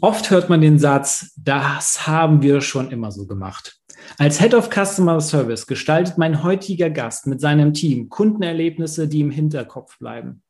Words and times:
Oft 0.00 0.30
hört 0.30 0.48
man 0.48 0.60
den 0.60 0.78
Satz, 0.78 1.32
das 1.36 2.06
haben 2.06 2.42
wir 2.42 2.60
schon 2.60 2.90
immer 2.90 3.12
so 3.12 3.26
gemacht. 3.26 3.78
Als 4.18 4.40
Head 4.40 4.54
of 4.54 4.68
Customer 4.68 5.20
Service 5.20 5.66
gestaltet 5.66 6.18
mein 6.18 6.42
heutiger 6.42 6.90
Gast 6.90 7.26
mit 7.26 7.40
seinem 7.40 7.72
Team 7.72 8.08
Kundenerlebnisse, 8.08 9.08
die 9.08 9.20
im 9.20 9.30
Hinterkopf 9.30 9.98
bleiben. 9.98 10.42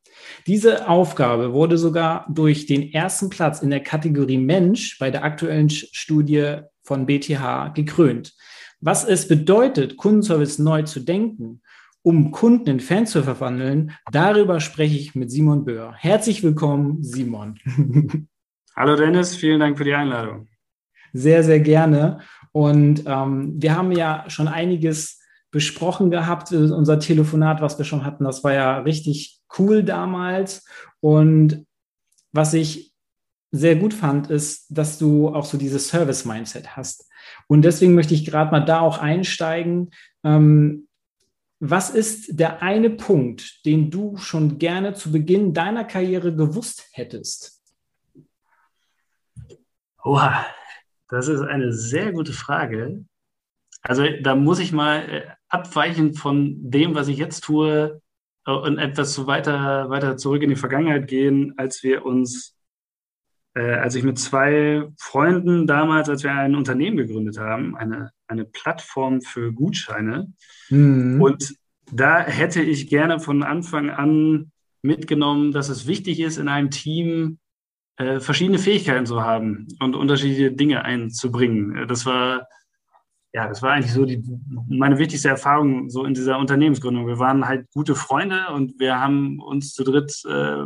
Diese 0.46 0.88
Aufgabe 0.88 1.52
wurde 1.52 1.76
sogar 1.76 2.26
durch 2.32 2.66
den 2.66 2.92
ersten 2.92 3.30
Platz 3.30 3.60
in 3.60 3.70
der 3.70 3.82
Kategorie 3.82 4.38
Mensch 4.38 4.98
bei 4.98 5.10
der 5.10 5.24
aktuellen 5.24 5.70
Studie 5.70 6.58
von 6.82 7.06
BTH 7.06 7.74
gekrönt. 7.74 8.34
Was 8.80 9.04
es 9.04 9.28
bedeutet, 9.28 9.96
Kundenservice 9.96 10.58
neu 10.58 10.82
zu 10.82 11.00
denken, 11.00 11.62
um 12.02 12.30
Kunden 12.32 12.68
in 12.68 12.80
Fans 12.80 13.10
zu 13.10 13.22
verwandeln, 13.22 13.92
darüber 14.12 14.60
spreche 14.60 14.96
ich 14.96 15.14
mit 15.14 15.30
Simon 15.30 15.64
Böhr. 15.64 15.94
Herzlich 15.96 16.42
willkommen, 16.42 17.02
Simon. 17.02 17.58
Hallo 18.76 18.96
Dennis, 18.96 19.36
vielen 19.36 19.60
Dank 19.60 19.78
für 19.78 19.84
die 19.84 19.94
Einladung. 19.94 20.48
Sehr, 21.12 21.44
sehr 21.44 21.60
gerne. 21.60 22.18
Und 22.50 23.04
ähm, 23.06 23.54
wir 23.56 23.76
haben 23.76 23.92
ja 23.92 24.24
schon 24.26 24.48
einiges 24.48 25.20
besprochen 25.52 26.10
gehabt, 26.10 26.50
äh, 26.50 26.56
unser 26.56 26.98
Telefonat, 26.98 27.60
was 27.60 27.78
wir 27.78 27.84
schon 27.84 28.04
hatten, 28.04 28.24
das 28.24 28.42
war 28.42 28.52
ja 28.52 28.78
richtig 28.80 29.38
cool 29.58 29.84
damals. 29.84 30.64
Und 30.98 31.64
was 32.32 32.52
ich 32.52 32.92
sehr 33.52 33.76
gut 33.76 33.94
fand, 33.94 34.28
ist, 34.28 34.66
dass 34.76 34.98
du 34.98 35.28
auch 35.28 35.44
so 35.44 35.56
dieses 35.56 35.86
Service-Mindset 35.88 36.76
hast. 36.76 37.08
Und 37.46 37.62
deswegen 37.62 37.94
möchte 37.94 38.14
ich 38.14 38.24
gerade 38.24 38.50
mal 38.50 38.64
da 38.64 38.80
auch 38.80 38.98
einsteigen. 38.98 39.90
Ähm, 40.24 40.88
was 41.60 41.90
ist 41.90 42.40
der 42.40 42.60
eine 42.60 42.90
Punkt, 42.90 43.64
den 43.64 43.92
du 43.92 44.16
schon 44.16 44.58
gerne 44.58 44.94
zu 44.94 45.12
Beginn 45.12 45.54
deiner 45.54 45.84
Karriere 45.84 46.34
gewusst 46.34 46.88
hättest? 46.90 47.63
Oha, 50.04 50.44
das 51.08 51.28
ist 51.28 51.40
eine 51.40 51.72
sehr 51.72 52.12
gute 52.12 52.34
Frage. 52.34 53.04
Also 53.80 54.04
da 54.22 54.34
muss 54.34 54.58
ich 54.58 54.70
mal 54.70 55.08
äh, 55.08 55.26
abweichen 55.48 56.14
von 56.14 56.56
dem, 56.70 56.94
was 56.94 57.08
ich 57.08 57.16
jetzt 57.16 57.40
tue 57.40 58.02
äh, 58.46 58.50
und 58.50 58.78
etwas 58.78 59.26
weiter, 59.26 59.88
weiter 59.88 60.18
zurück 60.18 60.42
in 60.42 60.50
die 60.50 60.56
Vergangenheit 60.56 61.08
gehen, 61.08 61.54
als 61.56 61.82
wir 61.82 62.04
uns, 62.04 62.54
äh, 63.54 63.74
als 63.74 63.94
ich 63.94 64.04
mit 64.04 64.18
zwei 64.18 64.90
Freunden 64.98 65.66
damals, 65.66 66.10
als 66.10 66.22
wir 66.22 66.32
ein 66.32 66.54
Unternehmen 66.54 66.98
gegründet 66.98 67.38
haben, 67.38 67.74
eine, 67.74 68.10
eine 68.26 68.44
Plattform 68.44 69.22
für 69.22 69.54
Gutscheine. 69.54 70.32
Mhm. 70.68 71.20
Und 71.20 71.56
da 71.90 72.20
hätte 72.20 72.62
ich 72.62 72.88
gerne 72.88 73.20
von 73.20 73.42
Anfang 73.42 73.88
an 73.88 74.52
mitgenommen, 74.82 75.52
dass 75.52 75.70
es 75.70 75.86
wichtig 75.86 76.20
ist, 76.20 76.36
in 76.36 76.48
einem 76.48 76.70
Team 76.70 77.38
äh, 77.96 78.20
verschiedene 78.20 78.58
Fähigkeiten 78.58 79.06
zu 79.06 79.22
haben 79.22 79.68
und 79.80 79.94
unterschiedliche 79.94 80.52
Dinge 80.52 80.84
einzubringen. 80.84 81.86
Das 81.86 82.04
war, 82.06 82.46
ja, 83.32 83.48
das 83.48 83.62
war 83.62 83.72
eigentlich 83.72 83.92
so 83.92 84.04
die, 84.04 84.22
meine 84.68 84.98
wichtigste 84.98 85.28
Erfahrung 85.28 85.88
so 85.90 86.04
in 86.04 86.14
dieser 86.14 86.38
Unternehmensgründung. 86.38 87.06
Wir 87.06 87.18
waren 87.18 87.46
halt 87.46 87.70
gute 87.72 87.94
Freunde 87.94 88.48
und 88.52 88.78
wir 88.78 89.00
haben 89.00 89.40
uns 89.40 89.74
zu 89.74 89.84
dritt 89.84 90.12
äh, 90.26 90.64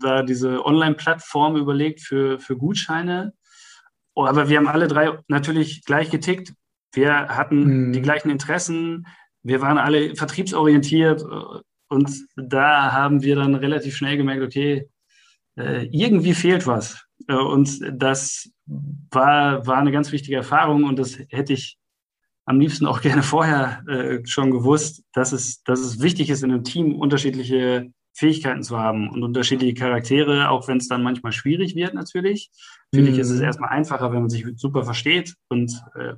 da 0.00 0.22
diese 0.22 0.64
Online-Plattform 0.64 1.56
überlegt 1.56 2.00
für, 2.00 2.38
für 2.38 2.56
Gutscheine. 2.56 3.32
Oh, 4.14 4.26
aber 4.26 4.48
wir 4.48 4.58
haben 4.58 4.68
alle 4.68 4.88
drei 4.88 5.18
natürlich 5.28 5.84
gleich 5.84 6.10
getickt. 6.10 6.52
Wir 6.92 7.28
hatten 7.28 7.88
mhm. 7.88 7.92
die 7.92 8.02
gleichen 8.02 8.30
Interessen. 8.30 9.06
Wir 9.42 9.60
waren 9.60 9.78
alle 9.78 10.14
vertriebsorientiert. 10.14 11.24
Und 11.88 12.26
da 12.36 12.92
haben 12.92 13.22
wir 13.22 13.36
dann 13.36 13.54
relativ 13.54 13.96
schnell 13.96 14.16
gemerkt, 14.16 14.42
okay, 14.42 14.88
äh, 15.60 15.88
irgendwie 15.92 16.34
fehlt 16.34 16.66
was. 16.66 17.04
Äh, 17.28 17.34
und 17.34 17.80
das 17.92 18.50
war, 18.66 19.66
war 19.66 19.78
eine 19.78 19.92
ganz 19.92 20.12
wichtige 20.12 20.36
Erfahrung 20.36 20.84
und 20.84 20.98
das 20.98 21.18
hätte 21.28 21.52
ich 21.52 21.78
am 22.46 22.60
liebsten 22.60 22.86
auch 22.86 23.00
gerne 23.02 23.22
vorher 23.22 23.84
äh, 23.88 24.26
schon 24.26 24.50
gewusst, 24.50 25.04
dass 25.12 25.32
es, 25.32 25.62
dass 25.62 25.80
es 25.80 26.00
wichtig 26.00 26.30
ist, 26.30 26.42
in 26.42 26.50
einem 26.50 26.64
Team 26.64 26.96
unterschiedliche 26.96 27.92
Fähigkeiten 28.12 28.62
zu 28.62 28.78
haben 28.78 29.08
und 29.08 29.22
unterschiedliche 29.22 29.74
Charaktere, 29.74 30.50
auch 30.50 30.68
wenn 30.68 30.78
es 30.78 30.88
dann 30.88 31.02
manchmal 31.02 31.32
schwierig 31.32 31.74
wird 31.74 31.94
natürlich. 31.94 32.50
Natürlich 32.92 33.14
mhm. 33.14 33.20
ist 33.20 33.30
es 33.30 33.38
mhm. 33.38 33.44
erstmal 33.44 33.70
einfacher, 33.70 34.12
wenn 34.12 34.20
man 34.20 34.30
sich 34.30 34.44
super 34.56 34.84
versteht 34.84 35.34
und 35.48 35.72
äh, 35.94 36.14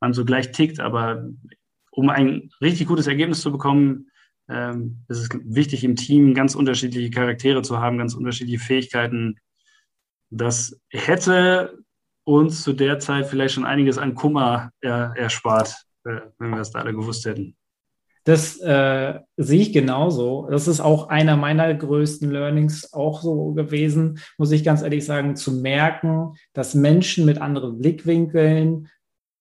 man 0.00 0.14
so 0.14 0.24
gleich 0.24 0.50
tickt, 0.50 0.80
aber 0.80 1.28
um 1.90 2.08
ein 2.08 2.50
richtig 2.60 2.86
gutes 2.86 3.06
Ergebnis 3.06 3.42
zu 3.42 3.52
bekommen, 3.52 4.10
ähm, 4.50 5.04
es 5.08 5.18
ist 5.18 5.30
wichtig, 5.44 5.84
im 5.84 5.96
Team 5.96 6.34
ganz 6.34 6.54
unterschiedliche 6.54 7.10
Charaktere 7.10 7.62
zu 7.62 7.78
haben, 7.78 7.98
ganz 7.98 8.14
unterschiedliche 8.14 8.62
Fähigkeiten. 8.62 9.38
Das 10.30 10.80
hätte 10.88 11.78
uns 12.24 12.62
zu 12.62 12.72
der 12.72 12.98
Zeit 12.98 13.26
vielleicht 13.26 13.54
schon 13.54 13.64
einiges 13.64 13.98
an 13.98 14.14
Kummer 14.14 14.70
er, 14.80 15.14
erspart, 15.16 15.86
äh, 16.04 16.20
wenn 16.38 16.50
wir 16.50 16.58
das 16.58 16.70
da 16.70 16.80
alle 16.80 16.92
gewusst 16.92 17.24
hätten. 17.26 17.56
Das 18.24 18.60
äh, 18.60 19.18
sehe 19.36 19.62
ich 19.62 19.72
genauso. 19.72 20.46
Das 20.50 20.68
ist 20.68 20.80
auch 20.80 21.08
einer 21.08 21.36
meiner 21.36 21.72
größten 21.72 22.30
Learnings 22.30 22.92
auch 22.92 23.22
so 23.22 23.52
gewesen, 23.52 24.18
muss 24.36 24.52
ich 24.52 24.62
ganz 24.62 24.82
ehrlich 24.82 25.06
sagen, 25.06 25.36
zu 25.36 25.52
merken, 25.52 26.34
dass 26.52 26.74
Menschen 26.74 27.24
mit 27.24 27.40
anderen 27.40 27.78
Blickwinkeln 27.78 28.88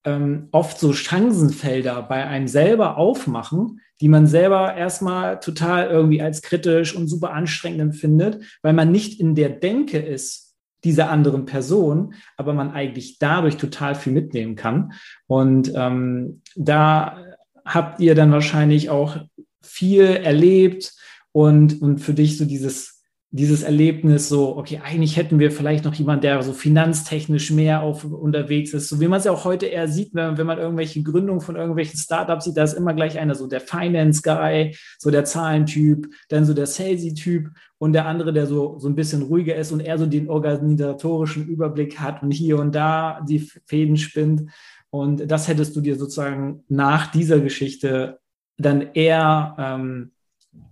ähm, 0.06 0.48
oft 0.52 0.80
so 0.80 0.94
Chancenfelder 0.94 2.02
bei 2.04 2.26
einem 2.26 2.48
selber 2.48 2.98
aufmachen, 2.98 3.82
die 4.02 4.08
man 4.08 4.28
selber 4.28 4.76
erstmal 4.76 5.40
total 5.40 5.88
irgendwie 5.90 6.22
als 6.22 6.42
kritisch 6.42 6.96
und 6.96 7.08
super 7.08 7.34
anstrengend 7.34 7.82
empfindet, 7.82 8.44
weil 8.62 8.74
man 8.74 8.92
nicht 8.92 9.20
in 9.20 9.36
der 9.36 9.50
Denke 9.50 10.00
ist 10.00 10.56
dieser 10.86 11.10
anderen 11.10 11.46
Person, 11.46 12.14
aber 12.38 12.54
man 12.54 12.72
eigentlich 12.72 13.20
dadurch 13.20 13.58
total 13.58 13.96
viel 13.96 14.14
mitnehmen 14.14 14.56
kann. 14.56 14.94
Und 15.28 15.74
ähm, 15.76 16.42
da 16.56 17.26
habt 17.66 18.00
ihr 18.00 18.16
dann 18.16 18.32
wahrscheinlich 18.32 18.90
auch 18.90 19.18
viel 19.62 20.06
erlebt 20.06 20.94
und, 21.34 21.82
und 21.82 22.00
für 22.00 22.14
dich 22.14 22.38
so 22.38 22.46
dieses 22.46 22.99
dieses 23.32 23.62
Erlebnis 23.62 24.28
so, 24.28 24.58
okay, 24.58 24.82
eigentlich 24.84 25.16
hätten 25.16 25.38
wir 25.38 25.52
vielleicht 25.52 25.86
noch 25.86 25.94
jemanden, 25.94 26.22
der 26.22 26.42
so 26.42 26.52
finanztechnisch 26.52 27.52
mehr 27.52 27.84
auf, 27.84 28.04
unterwegs 28.04 28.74
ist, 28.74 28.90
so 28.90 29.00
wie 29.00 29.08
man 29.08 29.20
es 29.20 29.26
ja 29.26 29.32
auch 29.32 29.46
heute 29.46 29.68
eher 29.68 29.88
sieht, 29.88 30.16
wenn, 30.16 30.40
wenn 30.40 30.48
man 30.48 30.58
irgendwelche 30.58 31.04
Gründungen 31.04 31.42
von 31.42 31.56
irgendwelchen 31.56 32.00
Startups 32.00 32.46
sieht, 32.46 32.58
da 32.58 32.64
ist 32.64 32.74
immer 32.74 32.96
gleich 32.96 33.20
einer 33.20 33.36
so 33.36 33.46
der 33.46 33.62
Finance 33.62 34.24
Guy, 34.24 34.76
so 34.98 35.12
der 35.12 35.26
Zahlentyp, 35.26 36.08
dann 36.30 36.46
so 36.46 36.56
der 36.56 36.66
Salesy 36.66 37.14
Typ 37.14 37.52
und 37.78 37.94
der 37.94 38.08
andere, 38.08 38.34
der 38.34 38.48
so, 38.48 38.80
so 38.80 38.88
ein 38.88 38.96
bisschen 38.96 39.22
ruhiger 39.22 39.56
ist 39.56 39.72
und 39.72 39.82
eher 39.82 40.00
so 40.00 40.08
den 40.08 40.28
organisatorischen 40.28 41.48
Überblick 41.48 42.00
hat 42.00 42.24
und 42.24 42.32
hier 42.32 42.58
und 42.58 42.74
da 42.74 43.22
die 43.30 43.48
Fäden 43.68 43.98
spinnt. 43.98 44.50
Und 44.90 45.30
das 45.30 45.48
hättest 45.48 45.76
du 45.76 45.82
dir 45.82 45.98
sozusagen 45.98 46.64
nach 46.68 47.12
dieser 47.12 47.40
Geschichte 47.40 48.20
dann 48.58 48.82
eher 48.94 49.56
ähm, 49.60 50.12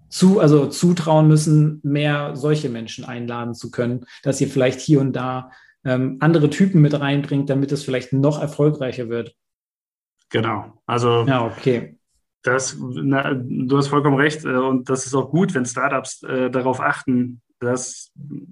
zu, 0.09 0.39
also 0.39 0.67
zutrauen 0.67 1.27
müssen, 1.27 1.79
mehr 1.83 2.35
solche 2.35 2.69
Menschen 2.69 3.05
einladen 3.05 3.53
zu 3.53 3.71
können, 3.71 4.05
dass 4.23 4.41
ihr 4.41 4.47
vielleicht 4.47 4.79
hier 4.79 5.01
und 5.01 5.13
da 5.13 5.51
ähm, 5.83 6.17
andere 6.19 6.49
Typen 6.49 6.81
mit 6.81 6.99
reinbringt, 6.99 7.49
damit 7.49 7.71
es 7.71 7.83
vielleicht 7.83 8.13
noch 8.13 8.41
erfolgreicher 8.41 9.09
wird. 9.09 9.35
Genau. 10.29 10.73
Also 10.85 11.25
ja, 11.25 11.45
okay. 11.45 11.97
Das, 12.43 12.77
na, 12.79 13.33
du 13.33 13.77
hast 13.77 13.87
vollkommen 13.87 14.17
recht 14.17 14.45
äh, 14.45 14.49
und 14.49 14.89
das 14.89 15.05
ist 15.05 15.15
auch 15.15 15.29
gut, 15.29 15.53
wenn 15.53 15.65
Startups 15.65 16.23
äh, 16.23 16.49
darauf 16.49 16.79
achten. 16.79 17.41
Das 17.59 18.11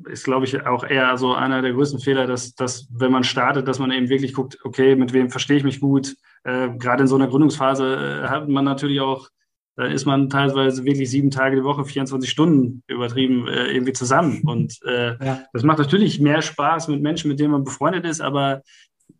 ist, 0.09 0.24
glaube 0.24 0.45
ich, 0.45 0.65
auch 0.65 0.83
eher 0.83 1.15
so 1.18 1.33
einer 1.33 1.62
der 1.62 1.74
größten 1.74 2.00
Fehler, 2.00 2.25
dass, 2.25 2.56
dass 2.56 2.88
wenn 2.91 3.12
man 3.12 3.24
startet, 3.24 3.68
dass 3.68 3.77
man 3.77 3.91
eben 3.91 4.09
wirklich 4.09 4.33
guckt, 4.33 4.57
okay, 4.63 4.95
mit 4.95 5.13
wem 5.13 5.30
verstehe 5.30 5.57
ich 5.57 5.63
mich 5.63 5.80
gut. 5.80 6.15
Äh, 6.44 6.69
gerade 6.77 7.03
in 7.03 7.07
so 7.07 7.15
einer 7.15 7.27
Gründungsphase 7.27 8.24
äh, 8.24 8.27
hat 8.27 8.50
man 8.50 8.65
natürlich 8.65 9.01
auch 9.01 9.30
da 9.75 9.86
ist 9.86 10.06
man 10.06 10.30
teilweise 10.30 10.86
wirklich 10.86 11.10
sieben 11.10 11.31
Tage 11.31 11.57
die 11.57 11.63
Woche, 11.63 11.83
24 11.83 12.30
Stunden 12.30 12.83
übertrieben 12.88 13.48
äh, 13.48 13.68
irgendwie 13.68 13.92
zusammen. 13.92 14.42
Und 14.45 14.80
äh, 14.86 15.18
ja. 15.24 15.44
das 15.51 15.63
macht 15.63 15.80
natürlich 15.80 16.19
mehr 16.22 16.42
Spaß 16.42 16.88
mit 16.88 17.01
Menschen, 17.01 17.30
mit 17.30 17.39
denen 17.39 17.51
man 17.51 17.66
befreundet 17.66 18.06
ist, 18.06 18.22
aber 18.22 18.62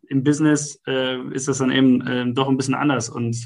im 0.08 0.24
Business 0.24 0.80
äh, 0.86 1.20
ist 1.32 1.48
das 1.48 1.58
dann 1.58 1.70
eben 1.70 2.06
äh, 2.06 2.32
doch 2.32 2.48
ein 2.48 2.56
bisschen 2.56 2.74
anders. 2.74 3.10
Und 3.10 3.36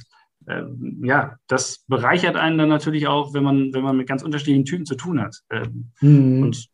äh, 0.46 0.62
ja, 1.02 1.36
das 1.48 1.84
bereichert 1.88 2.36
einen 2.36 2.58
dann 2.58 2.68
natürlich 2.68 3.08
auch, 3.08 3.34
wenn 3.34 3.42
man, 3.42 3.74
wenn 3.74 3.82
man 3.82 3.96
mit 3.96 4.08
ganz 4.08 4.22
unterschiedlichen 4.22 4.64
Typen 4.64 4.86
zu 4.86 4.94
tun 4.94 5.20
hat. 5.20 5.36
Ähm, 5.50 5.90
mhm. 6.00 6.42
Und 6.44 6.68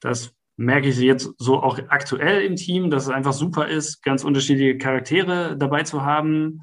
das 0.00 0.32
merke 0.56 0.88
ich 0.88 0.98
jetzt 0.98 1.32
so 1.38 1.62
auch 1.62 1.78
aktuell 1.88 2.42
im 2.42 2.56
Team, 2.56 2.90
dass 2.90 3.04
es 3.04 3.10
einfach 3.10 3.32
super 3.32 3.68
ist, 3.68 4.02
ganz 4.02 4.24
unterschiedliche 4.24 4.78
Charaktere 4.78 5.56
dabei 5.56 5.84
zu 5.84 6.02
haben 6.02 6.62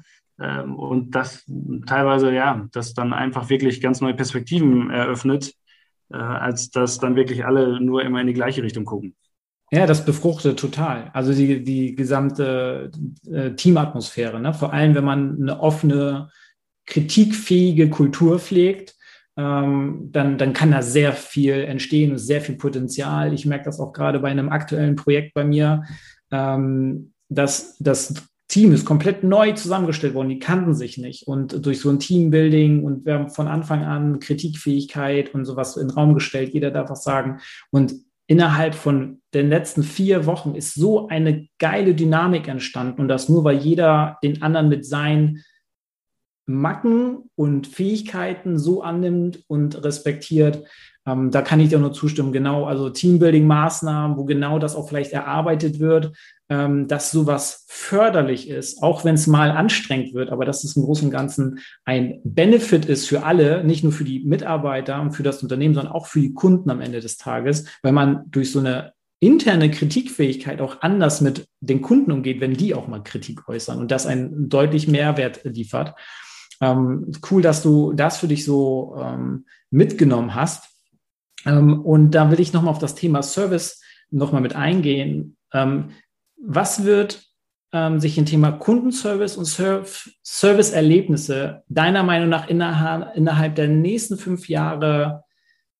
und 0.62 1.14
das 1.14 1.44
teilweise, 1.86 2.32
ja, 2.32 2.66
das 2.72 2.94
dann 2.94 3.12
einfach 3.12 3.48
wirklich 3.50 3.80
ganz 3.80 4.00
neue 4.00 4.14
Perspektiven 4.14 4.90
eröffnet, 4.90 5.54
äh, 6.10 6.16
als 6.16 6.70
dass 6.70 6.98
dann 6.98 7.16
wirklich 7.16 7.44
alle 7.44 7.80
nur 7.80 8.02
immer 8.02 8.20
in 8.20 8.26
die 8.26 8.32
gleiche 8.34 8.62
Richtung 8.62 8.84
gucken. 8.84 9.14
Ja, 9.70 9.86
das 9.86 10.04
befruchtet 10.04 10.58
total. 10.58 11.10
Also 11.14 11.32
die, 11.32 11.64
die 11.64 11.94
gesamte 11.94 12.90
äh, 13.26 13.52
Teamatmosphäre. 13.52 14.38
Ne? 14.38 14.52
Vor 14.52 14.72
allem, 14.72 14.94
wenn 14.94 15.04
man 15.04 15.40
eine 15.40 15.60
offene, 15.60 16.28
kritikfähige 16.84 17.88
Kultur 17.88 18.38
pflegt, 18.38 18.94
ähm, 19.36 20.10
dann, 20.12 20.36
dann 20.36 20.52
kann 20.52 20.72
da 20.72 20.82
sehr 20.82 21.14
viel 21.14 21.54
entstehen 21.54 22.12
und 22.12 22.18
sehr 22.18 22.42
viel 22.42 22.56
Potenzial. 22.56 23.32
Ich 23.32 23.46
merke 23.46 23.64
das 23.64 23.80
auch 23.80 23.92
gerade 23.94 24.20
bei 24.20 24.30
einem 24.30 24.50
aktuellen 24.50 24.96
Projekt 24.96 25.32
bei 25.32 25.44
mir, 25.44 25.84
ähm, 26.30 27.14
dass 27.30 27.78
das 27.78 28.14
Team 28.52 28.72
ist 28.72 28.84
komplett 28.84 29.24
neu 29.24 29.52
zusammengestellt 29.52 30.12
worden, 30.12 30.28
die 30.28 30.38
kannten 30.38 30.74
sich 30.74 30.98
nicht. 30.98 31.26
Und 31.26 31.64
durch 31.64 31.80
so 31.80 31.88
ein 31.88 31.98
Teambuilding 31.98 32.84
und 32.84 33.06
wir 33.06 33.14
haben 33.14 33.30
von 33.30 33.48
Anfang 33.48 33.82
an 33.84 34.18
Kritikfähigkeit 34.18 35.32
und 35.34 35.46
sowas 35.46 35.78
in 35.78 35.88
den 35.88 35.94
Raum 35.94 36.12
gestellt, 36.12 36.52
jeder 36.52 36.70
darf 36.70 36.90
was 36.90 37.02
sagen. 37.02 37.40
Und 37.70 37.94
innerhalb 38.26 38.74
von 38.74 39.22
den 39.32 39.48
letzten 39.48 39.82
vier 39.82 40.26
Wochen 40.26 40.54
ist 40.54 40.74
so 40.74 41.08
eine 41.08 41.48
geile 41.58 41.94
Dynamik 41.94 42.46
entstanden 42.46 43.00
und 43.00 43.08
das 43.08 43.30
nur, 43.30 43.42
weil 43.42 43.56
jeder 43.56 44.18
den 44.22 44.42
anderen 44.42 44.68
mit 44.68 44.84
seinen 44.84 45.42
Macken 46.44 47.30
und 47.36 47.66
Fähigkeiten 47.66 48.58
so 48.58 48.82
annimmt 48.82 49.42
und 49.46 49.82
respektiert. 49.82 50.62
Ähm, 51.06 51.30
da 51.30 51.40
kann 51.40 51.58
ich 51.60 51.70
dir 51.70 51.78
nur 51.78 51.94
zustimmen. 51.94 52.32
Genau, 52.32 52.66
also 52.66 52.90
Teambuilding-Maßnahmen, 52.90 54.18
wo 54.18 54.24
genau 54.24 54.58
das 54.58 54.76
auch 54.76 54.88
vielleicht 54.88 55.12
erarbeitet 55.12 55.80
wird, 55.80 56.12
ähm, 56.52 56.86
dass 56.86 57.10
sowas 57.10 57.64
förderlich 57.66 58.50
ist, 58.50 58.82
auch 58.82 59.06
wenn 59.06 59.14
es 59.14 59.26
mal 59.26 59.50
anstrengend 59.50 60.12
wird, 60.12 60.28
aber 60.28 60.44
dass 60.44 60.64
es 60.64 60.76
im 60.76 60.82
Großen 60.82 61.06
und 61.06 61.10
Ganzen 61.10 61.60
ein 61.86 62.20
Benefit 62.24 62.84
ist 62.84 63.08
für 63.08 63.24
alle, 63.24 63.64
nicht 63.64 63.82
nur 63.82 63.92
für 63.92 64.04
die 64.04 64.20
Mitarbeiter 64.20 65.00
und 65.00 65.12
für 65.12 65.22
das 65.22 65.42
Unternehmen, 65.42 65.74
sondern 65.74 65.94
auch 65.94 66.06
für 66.06 66.20
die 66.20 66.34
Kunden 66.34 66.68
am 66.68 66.82
Ende 66.82 67.00
des 67.00 67.16
Tages, 67.16 67.64
weil 67.82 67.92
man 67.92 68.24
durch 68.30 68.52
so 68.52 68.58
eine 68.58 68.92
interne 69.18 69.70
Kritikfähigkeit 69.70 70.60
auch 70.60 70.82
anders 70.82 71.22
mit 71.22 71.46
den 71.60 71.80
Kunden 71.80 72.12
umgeht, 72.12 72.42
wenn 72.42 72.52
die 72.52 72.74
auch 72.74 72.86
mal 72.86 73.02
Kritik 73.02 73.48
äußern 73.48 73.78
und 73.78 73.90
das 73.90 74.04
einen 74.04 74.50
deutlich 74.50 74.88
Mehrwert 74.88 75.44
liefert. 75.44 75.94
Ähm, 76.60 77.12
cool, 77.30 77.40
dass 77.40 77.62
du 77.62 77.94
das 77.94 78.18
für 78.18 78.28
dich 78.28 78.44
so 78.44 78.94
ähm, 79.00 79.46
mitgenommen 79.70 80.34
hast. 80.34 80.64
Ähm, 81.46 81.80
und 81.80 82.10
da 82.10 82.30
will 82.30 82.40
ich 82.40 82.52
nochmal 82.52 82.72
auf 82.72 82.78
das 82.78 82.94
Thema 82.94 83.22
Service 83.22 83.80
nochmal 84.10 84.42
mit 84.42 84.54
eingehen. 84.54 85.38
Was 86.44 86.84
wird 86.84 87.22
ähm, 87.72 88.00
sich 88.00 88.18
im 88.18 88.26
Thema 88.26 88.52
Kundenservice 88.52 89.36
und 89.36 89.44
Serv 89.44 90.10
Serviceerlebnisse 90.22 91.62
deiner 91.68 92.02
Meinung 92.02 92.28
nach 92.28 92.48
innerhalb, 92.48 93.16
innerhalb 93.16 93.54
der 93.54 93.68
nächsten 93.68 94.18
fünf 94.18 94.48
Jahre 94.48 95.22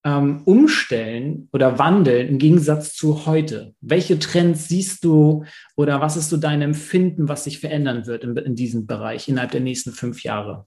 ähm, 0.04 0.42
umstellen 0.44 1.48
oder 1.52 1.78
wandeln 1.78 2.28
im 2.28 2.38
Gegensatz 2.38 2.94
zu 2.94 3.26
heute? 3.26 3.74
Welche 3.80 4.18
Trends 4.18 4.68
siehst 4.68 5.04
du 5.04 5.44
oder 5.76 6.00
was 6.00 6.16
ist 6.16 6.30
so 6.30 6.36
dein 6.36 6.62
Empfinden, 6.62 7.28
was 7.28 7.44
sich 7.44 7.58
verändern 7.58 8.06
wird 8.06 8.24
in, 8.24 8.36
in 8.36 8.54
diesem 8.54 8.86
Bereich 8.86 9.28
innerhalb 9.28 9.50
der 9.50 9.60
nächsten 9.60 9.92
fünf 9.92 10.22
Jahre? 10.22 10.66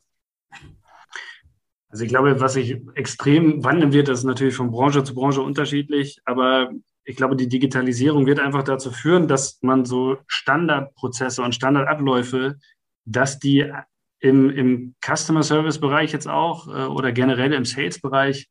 Also 1.90 2.04
ich 2.04 2.10
glaube, 2.10 2.42
was 2.42 2.54
sich 2.54 2.78
extrem 2.96 3.64
wandeln 3.64 3.94
wird, 3.94 4.10
das 4.10 4.20
ist 4.20 4.26
natürlich 4.26 4.56
von 4.56 4.72
Branche 4.72 5.06
zu 5.06 5.16
Branche 5.16 5.42
unterschiedlich, 5.42 6.20
aber 6.26 6.70
ich 7.06 7.16
glaube, 7.16 7.36
die 7.36 7.48
Digitalisierung 7.48 8.26
wird 8.26 8.40
einfach 8.40 8.64
dazu 8.64 8.92
führen, 8.92 9.28
dass 9.28 9.60
man 9.62 9.86
so 9.86 10.18
Standardprozesse 10.28 11.42
und 11.44 11.54
Standardabläufe, 11.54 12.58
dass 13.06 13.40
die 13.40 13.72
im, 14.20 14.50
im 14.50 14.96
Customer 15.06 15.44
Service 15.44 15.80
Bereich 15.80 16.12
jetzt 16.12 16.28
auch 16.28 16.68
äh, 16.68 16.88
oder 16.88 17.12
generell 17.12 17.54
im 17.54 17.64
Sales 17.64 18.02
Bereich 18.02 18.50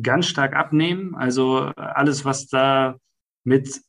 ganz 0.00 0.26
stark 0.26 0.54
abnehmen. 0.54 1.14
Also 1.14 1.72
alles, 1.76 2.24
was 2.26 2.46
da 2.48 2.96
mit 3.42 3.80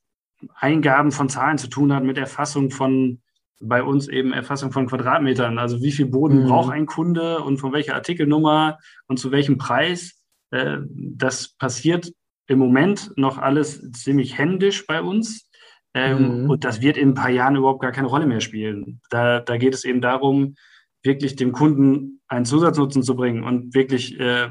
Eingaben 0.56 1.12
von 1.12 1.28
Zahlen 1.28 1.58
zu 1.58 1.68
tun 1.68 1.94
hat, 1.94 2.04
mit 2.04 2.18
Erfassung 2.18 2.72
von 2.72 3.22
bei 3.60 3.84
uns 3.84 4.08
eben 4.08 4.34
Erfassung 4.34 4.72
von 4.72 4.88
Quadratmetern. 4.88 5.58
Also 5.58 5.82
wie 5.82 5.92
viel 5.92 6.06
Boden 6.06 6.44
mhm. 6.44 6.48
braucht 6.48 6.72
ein 6.72 6.86
Kunde 6.86 7.40
und 7.40 7.58
von 7.58 7.74
welcher 7.74 7.96
Artikelnummer 7.96 8.78
und 9.08 9.18
zu 9.18 9.32
welchem 9.32 9.58
Preis. 9.58 10.22
Äh, 10.52 10.78
das 10.90 11.50
passiert 11.58 12.12
im 12.48 12.60
Moment 12.60 13.12
noch 13.16 13.38
alles 13.38 13.92
ziemlich 13.92 14.38
händisch 14.38 14.86
bei 14.86 15.02
uns. 15.02 15.50
Ähm, 15.94 16.44
mhm. 16.44 16.50
Und 16.50 16.64
das 16.64 16.82
wird 16.82 16.98
in 16.98 17.10
ein 17.10 17.14
paar 17.14 17.30
Jahren 17.30 17.56
überhaupt 17.56 17.82
gar 17.82 17.92
keine 17.92 18.08
Rolle 18.08 18.26
mehr 18.26 18.42
spielen. 18.42 19.02
Da, 19.10 19.40
da 19.40 19.58
geht 19.58 19.74
es 19.74 19.86
eben 19.86 20.02
darum, 20.02 20.56
wirklich 21.04 21.36
dem 21.36 21.52
Kunden 21.54 22.22
einen 22.28 22.46
Zusatznutzen 22.46 23.04
zu 23.04 23.16
bringen 23.16 23.44
und 23.44 23.74
wirklich 23.74 24.20
äh, 24.20 24.50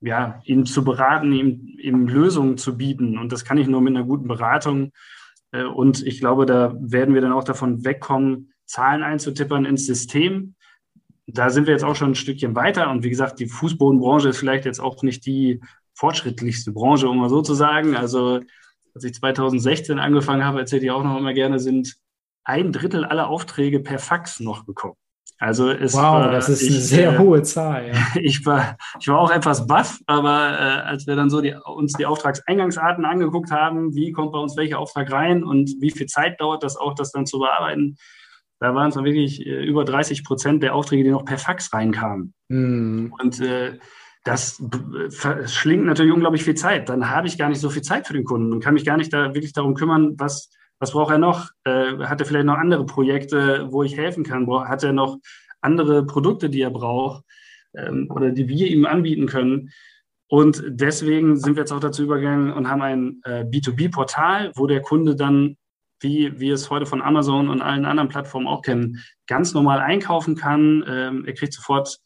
ja, 0.00 0.40
ihn 0.44 0.66
zu 0.66 0.84
beraten, 0.84 1.32
ihm, 1.32 1.76
ihm 1.78 2.06
Lösungen 2.06 2.58
zu 2.58 2.76
bieten. 2.76 3.18
Und 3.18 3.32
das 3.32 3.44
kann 3.44 3.58
ich 3.58 3.66
nur 3.66 3.80
mit 3.80 3.96
einer 3.96 4.06
guten 4.06 4.28
Beratung. 4.28 4.92
Äh, 5.50 5.64
und 5.64 6.06
ich 6.06 6.20
glaube, 6.20 6.46
da 6.46 6.76
werden 6.78 7.14
wir 7.14 7.22
dann 7.22 7.32
auch 7.32 7.44
davon 7.44 7.84
wegkommen, 7.84 8.52
Zahlen 8.66 9.02
einzutippern 9.02 9.64
ins 9.64 9.86
System. 9.86 10.54
Da 11.26 11.50
sind 11.50 11.66
wir 11.66 11.72
jetzt 11.72 11.84
auch 11.84 11.96
schon 11.96 12.12
ein 12.12 12.16
Stückchen 12.16 12.54
weiter. 12.54 12.90
Und 12.90 13.02
wie 13.02 13.10
gesagt, 13.10 13.40
die 13.40 13.48
Fußbodenbranche 13.48 14.28
ist 14.28 14.38
vielleicht 14.38 14.66
jetzt 14.66 14.80
auch 14.80 15.02
nicht 15.02 15.24
die 15.26 15.60
fortschrittlichste 15.94 16.72
Branche, 16.72 17.08
um 17.08 17.18
mal 17.18 17.28
so 17.28 17.42
zu 17.42 17.54
sagen. 17.54 17.96
Also 17.96 18.40
als 18.94 19.04
ich 19.04 19.14
2016 19.14 19.98
angefangen 19.98 20.44
habe, 20.44 20.60
erzähle 20.60 20.84
ich 20.84 20.90
auch 20.90 21.04
noch 21.04 21.16
immer 21.16 21.34
gerne, 21.34 21.58
sind 21.58 21.96
ein 22.44 22.72
Drittel 22.72 23.04
aller 23.04 23.28
Aufträge 23.28 23.80
per 23.80 23.98
Fax 23.98 24.40
noch 24.40 24.64
bekommen. 24.64 24.96
Also 25.38 25.70
es 25.70 25.94
wow, 25.94 26.02
war, 26.02 26.30
das 26.30 26.48
ist 26.48 26.62
ich, 26.62 26.70
eine 26.70 26.80
sehr 26.80 27.12
äh, 27.14 27.18
hohe 27.18 27.42
Zahl. 27.42 27.88
Ja. 27.88 27.94
Ich 28.20 28.46
war, 28.46 28.76
ich 29.00 29.08
war 29.08 29.18
auch 29.18 29.30
etwas 29.30 29.66
baff, 29.66 29.98
aber 30.06 30.58
äh, 30.58 30.88
als 30.88 31.06
wir 31.06 31.16
dann 31.16 31.28
so 31.28 31.40
die, 31.40 31.54
uns 31.64 31.94
die 31.94 32.06
Auftragseingangsarten 32.06 33.04
angeguckt 33.04 33.50
haben, 33.50 33.94
wie 33.94 34.12
kommt 34.12 34.32
bei 34.32 34.38
uns 34.38 34.56
welcher 34.56 34.78
Auftrag 34.78 35.10
rein 35.10 35.42
und 35.42 35.70
wie 35.80 35.90
viel 35.90 36.06
Zeit 36.06 36.40
dauert 36.40 36.62
das 36.62 36.76
auch, 36.76 36.94
das 36.94 37.10
dann 37.10 37.26
zu 37.26 37.40
bearbeiten, 37.40 37.96
da 38.60 38.74
waren 38.74 38.88
es 38.88 38.94
dann 38.94 39.04
wirklich 39.04 39.44
äh, 39.44 39.64
über 39.64 39.84
30 39.84 40.24
Prozent 40.24 40.62
der 40.62 40.74
Aufträge, 40.74 41.02
die 41.04 41.10
noch 41.10 41.24
per 41.24 41.38
Fax 41.38 41.72
reinkamen. 41.72 42.32
Mm. 42.48 43.12
Und 43.20 43.40
äh, 43.40 43.78
das 44.24 44.62
verschlingt 45.10 45.84
natürlich 45.84 46.12
unglaublich 46.12 46.44
viel 46.44 46.54
Zeit. 46.54 46.88
Dann 46.88 47.10
habe 47.10 47.28
ich 47.28 47.36
gar 47.36 47.50
nicht 47.50 47.60
so 47.60 47.68
viel 47.68 47.82
Zeit 47.82 48.06
für 48.06 48.14
den 48.14 48.24
Kunden 48.24 48.52
und 48.52 48.60
kann 48.60 48.74
mich 48.74 48.86
gar 48.86 48.96
nicht 48.96 49.12
da 49.12 49.34
wirklich 49.34 49.52
darum 49.52 49.74
kümmern, 49.74 50.14
was, 50.18 50.50
was 50.78 50.92
braucht 50.92 51.12
er 51.12 51.18
noch? 51.18 51.50
Äh, 51.64 51.98
hat 51.98 52.20
er 52.20 52.26
vielleicht 52.26 52.46
noch 52.46 52.56
andere 52.56 52.86
Projekte, 52.86 53.68
wo 53.70 53.82
ich 53.82 53.96
helfen 53.98 54.24
kann? 54.24 54.48
Hat 54.66 54.82
er 54.82 54.94
noch 54.94 55.18
andere 55.60 56.06
Produkte, 56.06 56.48
die 56.48 56.62
er 56.62 56.70
braucht 56.70 57.22
ähm, 57.76 58.10
oder 58.10 58.30
die 58.30 58.48
wir 58.48 58.66
ihm 58.66 58.86
anbieten 58.86 59.26
können? 59.26 59.70
Und 60.28 60.64
deswegen 60.66 61.36
sind 61.36 61.56
wir 61.56 61.62
jetzt 61.62 61.72
auch 61.72 61.80
dazu 61.80 62.02
übergegangen 62.02 62.50
und 62.50 62.68
haben 62.68 62.80
ein 62.80 63.20
äh, 63.24 63.44
B2B-Portal, 63.44 64.52
wo 64.56 64.66
der 64.66 64.80
Kunde 64.80 65.16
dann, 65.16 65.58
wie 66.00 66.40
wir 66.40 66.54
es 66.54 66.70
heute 66.70 66.86
von 66.86 67.02
Amazon 67.02 67.50
und 67.50 67.60
allen 67.60 67.84
anderen 67.84 68.08
Plattformen 68.08 68.46
auch 68.46 68.62
kennen, 68.62 69.04
ganz 69.26 69.52
normal 69.52 69.80
einkaufen 69.80 70.34
kann. 70.34 70.82
Ähm, 70.88 71.26
er 71.26 71.34
kriegt 71.34 71.52
sofort 71.52 71.98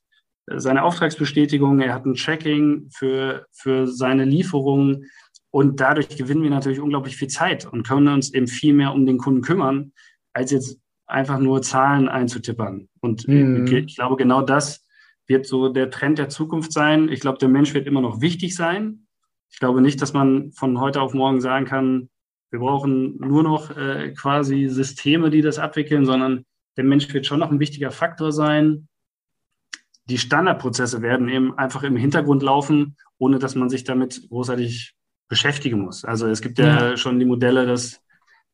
seine 0.56 0.82
Auftragsbestätigung, 0.82 1.80
er 1.80 1.94
hat 1.94 2.06
ein 2.06 2.14
Tracking 2.14 2.88
für, 2.90 3.46
für 3.52 3.86
seine 3.86 4.24
Lieferungen 4.24 5.10
und 5.50 5.80
dadurch 5.80 6.16
gewinnen 6.16 6.42
wir 6.42 6.50
natürlich 6.50 6.80
unglaublich 6.80 7.16
viel 7.16 7.28
Zeit 7.28 7.66
und 7.66 7.86
können 7.86 8.08
uns 8.08 8.32
eben 8.34 8.46
viel 8.46 8.74
mehr 8.74 8.92
um 8.92 9.06
den 9.06 9.18
Kunden 9.18 9.42
kümmern, 9.42 9.92
als 10.32 10.50
jetzt 10.50 10.78
einfach 11.06 11.38
nur 11.38 11.62
Zahlen 11.62 12.08
einzutippern. 12.08 12.88
Und 13.00 13.26
mhm. 13.26 13.66
ich 13.66 13.96
glaube, 13.96 14.16
genau 14.16 14.42
das 14.42 14.86
wird 15.26 15.46
so 15.46 15.68
der 15.68 15.90
Trend 15.90 16.18
der 16.18 16.28
Zukunft 16.28 16.72
sein. 16.72 17.08
Ich 17.08 17.20
glaube, 17.20 17.38
der 17.38 17.48
Mensch 17.48 17.74
wird 17.74 17.86
immer 17.86 18.00
noch 18.00 18.20
wichtig 18.20 18.54
sein. 18.54 19.06
Ich 19.50 19.58
glaube 19.58 19.80
nicht, 19.80 20.00
dass 20.02 20.12
man 20.12 20.52
von 20.52 20.80
heute 20.80 21.00
auf 21.00 21.14
morgen 21.14 21.40
sagen 21.40 21.64
kann, 21.64 22.10
wir 22.50 22.60
brauchen 22.60 23.18
nur 23.18 23.42
noch 23.42 23.76
äh, 23.76 24.12
quasi 24.12 24.68
Systeme, 24.68 25.30
die 25.30 25.42
das 25.42 25.58
abwickeln, 25.58 26.06
sondern 26.06 26.44
der 26.76 26.84
Mensch 26.84 27.12
wird 27.12 27.26
schon 27.26 27.40
noch 27.40 27.50
ein 27.50 27.60
wichtiger 27.60 27.90
Faktor 27.90 28.32
sein 28.32 28.87
die 30.08 30.18
Standardprozesse 30.18 31.02
werden 31.02 31.28
eben 31.28 31.58
einfach 31.58 31.82
im 31.82 31.96
Hintergrund 31.96 32.42
laufen, 32.42 32.96
ohne 33.18 33.38
dass 33.38 33.54
man 33.54 33.68
sich 33.68 33.84
damit 33.84 34.28
großartig 34.28 34.94
beschäftigen 35.28 35.80
muss. 35.80 36.04
Also 36.04 36.26
es 36.26 36.40
gibt 36.40 36.58
ja, 36.58 36.90
ja 36.90 36.96
schon 36.96 37.18
die 37.18 37.26
Modelle, 37.26 37.66
dass 37.66 38.00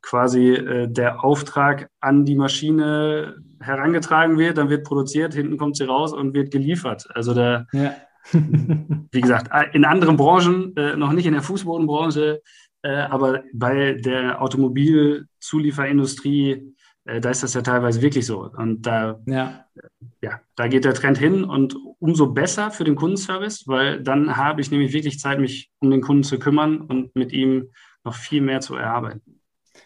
quasi 0.03 0.51
äh, 0.51 0.89
der 0.89 1.25
Auftrag 1.25 1.89
an 2.01 2.25
die 2.25 2.35
Maschine 2.35 3.37
herangetragen 3.61 4.39
wird, 4.39 4.59
dann 4.59 4.69
wird 4.69 4.85
produziert, 4.85 5.35
hinten 5.35 5.57
kommt 5.57 5.77
sie 5.77 5.85
raus 5.85 6.13
und 6.13 6.35
wird 6.35 6.51
geliefert. 6.51 7.07
Also 7.15 7.33
da, 7.33 7.67
ja. 7.73 7.95
wie 8.33 9.21
gesagt, 9.21 9.51
in 9.75 9.85
anderen 9.85 10.17
Branchen, 10.17 10.75
äh, 10.77 10.97
noch 10.97 11.13
nicht 11.13 11.27
in 11.27 11.35
der 11.35 11.43
Fußbodenbranche, 11.43 12.41
äh, 12.83 12.89
aber 12.89 13.45
bei 13.53 13.93
der 13.95 14.43
Automobilzulieferindustrie 14.43 16.75
da 17.05 17.31
ist 17.31 17.43
das 17.43 17.55
ja 17.55 17.61
teilweise 17.63 18.01
wirklich 18.01 18.27
so. 18.27 18.51
Und 18.51 18.83
da, 18.83 19.21
ja. 19.27 19.67
ja, 20.23 20.41
da 20.57 20.69
geht 20.69 20.85
der 20.85 20.95
Trend 20.95 21.19
hin 21.19 21.45
und 21.45 21.77
umso 21.99 22.29
besser 22.29 22.71
für 22.71 22.85
den 22.85 22.97
Kundenservice, 22.97 23.65
weil 23.67 24.03
dann 24.03 24.37
habe 24.37 24.61
ich 24.61 24.71
nämlich 24.71 24.93
wirklich 24.93 25.19
Zeit, 25.19 25.39
mich 25.39 25.71
um 25.81 25.91
den 25.91 26.01
Kunden 26.01 26.25
zu 26.25 26.39
kümmern 26.39 26.81
und 26.81 27.15
mit 27.15 27.33
ihm 27.33 27.71
noch 28.05 28.15
viel 28.15 28.41
mehr 28.41 28.61
zu 28.61 28.75
erarbeiten. 28.75 29.41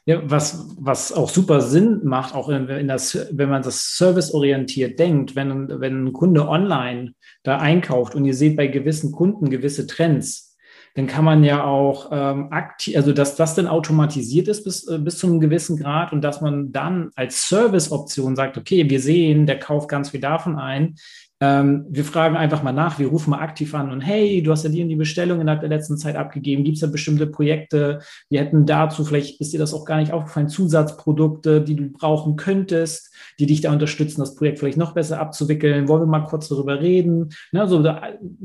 Ja, 0.05 0.23
was, 0.25 0.75
was 0.79 1.13
auch 1.13 1.29
super 1.29 1.61
Sinn 1.61 2.01
macht, 2.05 2.35
auch 2.35 2.49
in, 2.49 2.69
in 2.69 2.89
das, 2.89 3.29
wenn 3.31 3.51
man 3.51 3.63
das 3.63 3.97
serviceorientiert 3.97 4.99
denkt, 4.99 5.35
wenn, 5.35 5.81
wenn 5.81 6.07
ein 6.07 6.13
Kunde 6.13 6.49
online 6.49 7.15
da 7.43 7.59
einkauft 7.59 8.15
und 8.15 8.25
ihr 8.25 8.35
seht 8.35 8.57
bei 8.57 8.69
gewissen 8.69 9.13
Kunden 9.13 9.51
gewisse 9.51 9.87
Trends, 9.87 10.48
dann 10.95 11.07
kann 11.07 11.25
man 11.25 11.45
ja 11.45 11.65
auch 11.65 12.11
ähm, 12.13 12.53
aktiv, 12.53 12.97
also 12.97 13.13
dass 13.13 13.37
das 13.37 13.55
dann 13.55 13.67
automatisiert 13.67 14.49
ist 14.49 14.65
bis, 14.65 14.87
äh, 14.89 14.99
bis 14.99 15.19
zu 15.19 15.27
einem 15.27 15.41
gewissen 15.41 15.77
Grad 15.77 16.13
und 16.13 16.23
dass 16.23 16.41
man 16.41 16.73
dann 16.73 17.11
als 17.15 17.49
Serviceoption 17.49 18.37
sagt, 18.37 18.59
okay, 18.59 18.89
wir 18.89 19.01
sehen, 19.01 19.47
der 19.47 19.59
kauft 19.59 19.89
ganz 19.89 20.11
viel 20.11 20.21
davon 20.21 20.59
ein. 20.59 20.97
Ähm, 21.41 21.87
wir 21.89 22.05
fragen 22.05 22.37
einfach 22.37 22.63
mal 22.63 22.73
nach, 22.73 22.99
wir 22.99 23.09
rufen 23.09 23.31
mal 23.31 23.41
aktiv 23.41 23.73
an 23.75 23.93
und 23.93 24.01
hey, 24.01 24.43
du 24.43 24.51
hast 24.51 24.65
ja 24.65 24.71
die 24.71 24.83
und 24.83 24.89
die 24.89 24.97
Bestellung 24.97 25.41
innerhalb 25.41 25.61
der 25.61 25.69
letzten 25.69 25.97
Zeit 25.97 26.17
abgegeben. 26.17 26.65
Gibt 26.65 26.77
es 26.77 26.81
da 26.81 26.89
bestimmte 26.89 27.27
Projekte? 27.27 28.01
Wir 28.29 28.41
hätten 28.41 28.67
dazu, 28.67 29.05
vielleicht 29.05 29.41
ist 29.41 29.53
dir 29.53 29.59
das 29.59 29.73
auch 29.73 29.85
gar 29.85 29.99
nicht 29.99 30.13
aufgefallen, 30.13 30.49
Zusatzprodukte, 30.49 31.61
die 31.63 31.77
du 31.77 31.91
brauchen 31.91 32.37
könntest, 32.37 33.15
die 33.39 33.47
dich 33.47 33.61
da 33.61 33.73
unterstützen, 33.73 34.21
das 34.21 34.35
Projekt 34.35 34.59
vielleicht 34.59 34.79
noch 34.79 34.95
besser 34.95 35.21
abzuwickeln. 35.21 35.87
Wollen 35.89 36.03
wir 36.03 36.07
mal 36.07 36.25
kurz 36.25 36.49
darüber 36.49 36.81
reden? 36.81 37.31
Ne, 37.53 37.61
also 37.61 37.85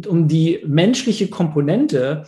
um 0.08 0.28
die 0.28 0.64
menschliche 0.68 1.30
Komponente 1.30 2.28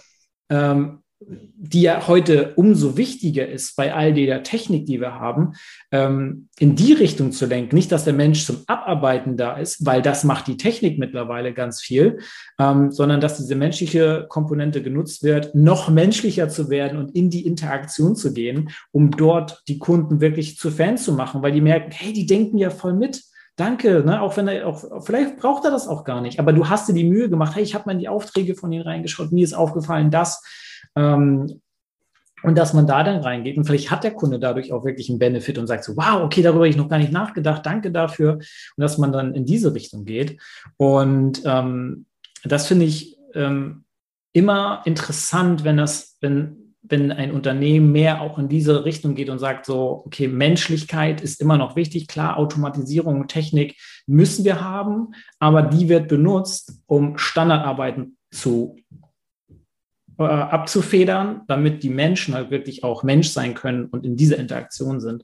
ähm, 0.50 1.00
die 1.20 1.82
ja 1.82 2.08
heute 2.08 2.54
umso 2.56 2.98
wichtiger 2.98 3.48
ist 3.48 3.76
bei 3.76 3.94
all 3.94 4.14
der 4.14 4.44
Technik, 4.44 4.86
die 4.86 5.00
wir 5.00 5.16
haben, 5.16 5.54
ähm, 5.92 6.50
in 6.60 6.76
die 6.76 6.94
Richtung 6.94 7.32
zu 7.32 7.46
lenken. 7.46 7.76
Nicht, 7.76 7.92
dass 7.92 8.04
der 8.04 8.14
Mensch 8.14 8.46
zum 8.46 8.64
Abarbeiten 8.68 9.38
da 9.38 9.58
ist, 9.58 9.86
weil 9.86 10.02
das 10.02 10.24
macht 10.26 10.48
die 10.48 10.58
Technik 10.58 11.00
mittlerweile 11.00 11.54
ganz 11.54 11.82
viel, 11.82 12.20
ähm, 12.60 12.92
sondern 12.92 13.22
dass 13.22 13.38
diese 13.38 13.56
menschliche 13.56 14.26
Komponente 14.28 14.84
genutzt 14.84 15.24
wird, 15.24 15.56
noch 15.56 15.90
menschlicher 15.90 16.50
zu 16.50 16.70
werden 16.70 17.00
und 17.00 17.16
in 17.16 17.30
die 17.30 17.48
Interaktion 17.48 18.16
zu 18.16 18.34
gehen, 18.34 18.70
um 18.92 19.12
dort 19.12 19.64
die 19.68 19.80
Kunden 19.80 20.20
wirklich 20.20 20.58
zu 20.58 20.70
Fans 20.70 21.06
zu 21.06 21.14
machen, 21.14 21.42
weil 21.42 21.54
die 21.54 21.62
merken, 21.62 21.92
hey, 21.92 22.12
die 22.12 22.26
denken 22.26 22.58
ja 22.58 22.70
voll 22.70 22.94
mit. 22.94 23.24
Danke, 23.56 24.04
ne? 24.06 24.22
auch 24.22 24.36
wenn 24.36 24.50
er 24.50 24.68
auch, 24.68 25.06
vielleicht 25.06 25.38
braucht 25.38 25.64
er 25.64 25.72
das 25.72 25.88
auch 25.88 26.04
gar 26.04 26.20
nicht, 26.20 26.42
aber 26.42 26.52
du 26.52 26.68
hast 26.68 26.90
dir 26.90 26.94
die 26.94 27.06
Mühe 27.06 27.30
gemacht, 27.30 27.56
hey, 27.56 27.64
ich 27.64 27.74
habe 27.74 27.86
mal 27.86 27.94
in 27.94 28.00
die 28.00 28.10
Aufträge 28.10 28.54
von 28.54 28.70
ihnen 28.74 28.84
reingeschaut, 28.84 29.32
mir 29.32 29.46
ist 29.46 29.54
aufgefallen, 29.54 30.12
dass 30.12 30.44
ähm, 30.96 31.62
und 32.46 32.58
dass 32.58 32.74
man 32.74 32.86
da 32.86 33.04
dann 33.04 33.22
reingeht 33.22 33.58
und 33.58 33.66
vielleicht 33.66 33.90
hat 33.90 34.04
der 34.04 34.14
Kunde 34.14 34.40
dadurch 34.40 34.72
auch 34.72 34.86
wirklich 34.86 35.10
einen 35.10 35.18
Benefit 35.18 35.58
und 35.58 35.66
sagt 35.66 35.84
so, 35.84 35.98
wow, 35.98 36.22
okay, 36.22 36.44
darüber 36.44 36.60
habe 36.60 36.70
ich 36.70 36.78
noch 36.78 36.90
gar 36.90 37.00
nicht 37.00 37.12
nachgedacht, 37.12 37.66
danke 37.66 37.92
dafür. 37.92 38.34
Und 38.34 38.44
dass 38.78 39.00
man 39.00 39.12
dann 39.12 39.34
in 39.34 39.46
diese 39.46 39.74
Richtung 39.74 40.06
geht. 40.06 40.40
Und 40.78 41.42
ähm, 41.44 42.06
das 42.44 42.68
finde 42.68 42.86
ich 42.86 43.18
ähm, 43.34 43.86
immer 44.32 44.84
interessant, 44.86 45.64
wenn 45.64 45.78
das, 45.78 46.18
wenn, 46.22 46.76
wenn 46.84 47.12
ein 47.12 47.32
Unternehmen 47.32 47.92
mehr 47.92 48.22
auch 48.22 48.38
in 48.38 48.48
diese 48.48 48.86
Richtung 48.86 49.16
geht 49.16 49.30
und 49.30 49.40
sagt 49.40 49.66
so, 49.66 50.04
okay, 50.06 50.28
Menschlichkeit 50.28 51.22
ist 51.22 51.42
immer 51.42 51.58
noch 51.58 51.76
wichtig. 51.76 52.08
Klar, 52.08 52.38
Automatisierung, 52.38 53.28
Technik 53.28 53.76
müssen 54.06 54.46
wir 54.46 54.62
haben, 54.62 55.14
aber 55.40 55.64
die 55.64 55.90
wird 55.90 56.08
benutzt, 56.10 56.80
um 56.86 57.18
Standardarbeiten 57.18 58.18
zu 58.30 58.76
äh, 60.18 60.24
abzufedern, 60.24 61.42
damit 61.48 61.84
die 61.84 61.90
Menschen 61.90 62.34
halt 62.34 62.52
wirklich 62.52 62.84
auch 62.84 63.04
Mensch 63.04 63.30
sein 63.30 63.54
können 63.54 63.86
und 63.86 64.06
in 64.06 64.16
dieser 64.16 64.38
Interaktion 64.38 65.00
sind. 65.00 65.24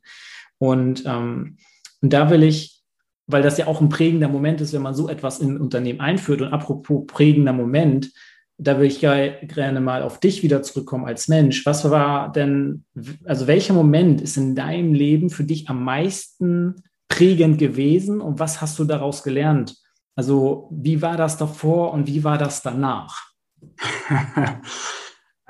Und, 0.58 1.04
ähm, 1.06 1.58
und 2.02 2.14
da 2.14 2.30
will 2.30 2.44
ich, 2.44 2.82
weil 3.28 3.42
das 3.42 3.58
ja 3.58 3.68
auch 3.68 3.82
ein 3.82 3.90
prägender 3.90 4.28
Moment 4.28 4.62
ist, 4.62 4.74
wenn 4.74 4.82
man 4.82 4.94
so 4.94 5.10
etwas 5.10 5.40
in 5.40 5.56
ein 5.56 5.62
Unternehmen 5.62 6.02
einführt. 6.02 6.42
Und 6.42 6.54
apropos 6.54 7.06
prägender 7.08 7.54
Moment, 7.54 8.12
da 8.58 8.80
will 8.80 8.88
ich 8.88 9.00
gerne 9.00 9.82
mal 9.82 10.04
auf 10.04 10.20
dich 10.20 10.44
wieder 10.44 10.62
zurückkommen 10.62 11.06
als 11.06 11.28
Mensch. 11.28 11.66
Was 11.66 11.90
war 11.90 12.32
denn, 12.32 12.86
also 13.26 13.48
welcher 13.48 13.74
Moment 13.74 14.22
ist 14.22 14.38
in 14.38 14.56
deinem 14.56 14.94
Leben 14.94 15.32
für 15.32 15.44
dich 15.44 15.68
am 15.68 15.84
meisten 15.84 16.76
prägend 17.10 17.58
gewesen 17.58 18.22
und 18.22 18.40
was 18.40 18.62
hast 18.62 18.78
du 18.78 18.84
daraus 18.84 19.24
gelernt? 19.24 19.78
Also 20.16 20.70
wie 20.72 21.02
war 21.02 21.18
das 21.18 21.38
davor 21.38 21.92
und 21.92 22.06
wie 22.06 22.24
war 22.24 22.38
das 22.38 22.62
danach? 22.62 23.31